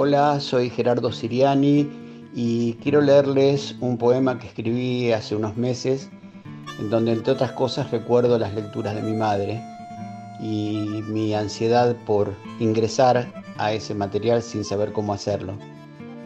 [0.00, 1.90] Hola, soy Gerardo Siriani
[2.32, 6.08] y quiero leerles un poema que escribí hace unos meses,
[6.78, 9.60] en donde entre otras cosas recuerdo las lecturas de mi madre
[10.40, 13.26] y mi ansiedad por ingresar
[13.56, 15.54] a ese material sin saber cómo hacerlo.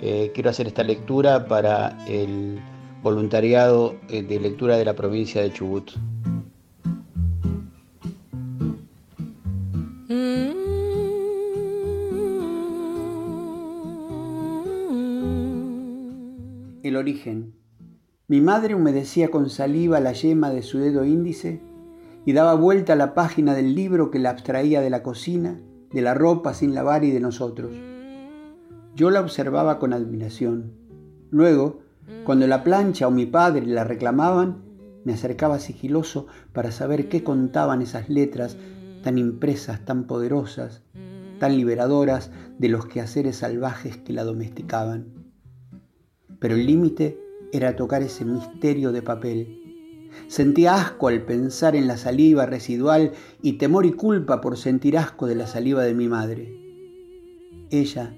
[0.00, 2.60] Eh, quiero hacer esta lectura para el
[3.02, 5.90] voluntariado eh, de lectura de la provincia de Chubut.
[16.96, 17.54] Origen.
[18.28, 21.60] Mi madre humedecía con saliva la yema de su dedo índice
[22.24, 25.60] y daba vuelta a la página del libro que la abstraía de la cocina,
[25.92, 27.72] de la ropa sin lavar y de nosotros.
[28.96, 30.72] Yo la observaba con admiración.
[31.30, 31.80] Luego,
[32.24, 34.62] cuando la plancha o mi padre la reclamaban,
[35.04, 38.56] me acercaba sigiloso para saber qué contaban esas letras
[39.04, 40.82] tan impresas, tan poderosas,
[41.38, 45.25] tan liberadoras de los quehaceres salvajes que la domesticaban
[46.46, 47.18] pero el límite
[47.50, 50.08] era tocar ese misterio de papel.
[50.28, 55.26] Sentía asco al pensar en la saliva residual y temor y culpa por sentir asco
[55.26, 56.56] de la saliva de mi madre.
[57.72, 58.14] Ella,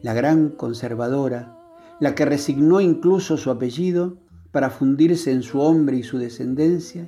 [0.00, 1.58] la gran conservadora,
[2.00, 4.16] la que resignó incluso su apellido
[4.50, 7.06] para fundirse en su hombre y su descendencia,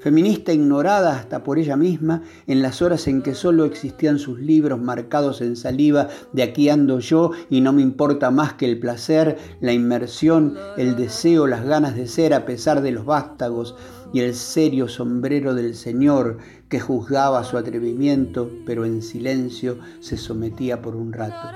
[0.00, 4.80] feminista ignorada hasta por ella misma en las horas en que solo existían sus libros
[4.80, 9.36] marcados en saliva de aquí ando yo y no me importa más que el placer,
[9.60, 13.76] la inmersión, el deseo, las ganas de ser a pesar de los vástagos
[14.12, 20.80] y el serio sombrero del Señor que juzgaba su atrevimiento, pero en silencio se sometía
[20.80, 21.48] por un rato.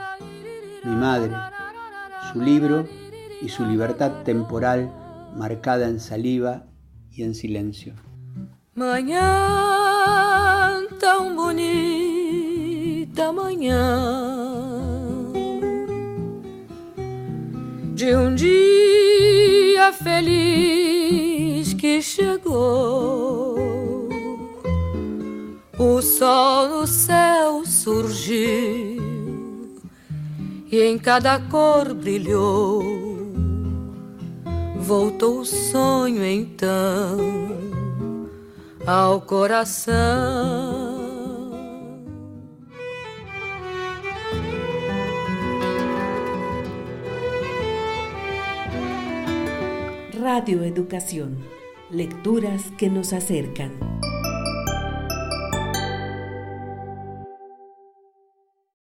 [0.85, 1.33] Mi madre,
[2.33, 2.87] su libro
[3.41, 4.93] y su libertad temporal
[5.35, 6.67] marcada en saliva
[7.11, 7.95] y en silencio.
[8.77, 9.23] Manhã
[10.99, 11.73] tão bonita,
[13.33, 14.51] manhã
[17.95, 23.55] de um dia feliz que chegou.
[25.79, 29.01] O sol no céu surgiu
[30.69, 32.83] e em cada cor brilhou.
[34.81, 37.84] Voltou o sonho então
[38.87, 39.95] ao coração.
[50.21, 51.39] Radio Educación,
[51.91, 53.94] lecturas que nos acercan.